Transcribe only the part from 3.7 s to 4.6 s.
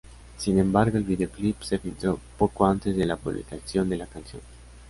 de la canción.